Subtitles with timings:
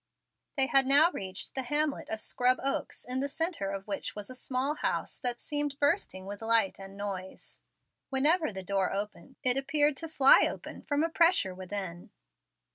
[0.57, 4.31] They had now reached the hamlet of Scrub Oaks, in the centre of which was
[4.31, 7.61] a small house that seemed bursting with light and noise.
[8.09, 12.09] Whenever the door opened it appeared to fly open from a pressure within.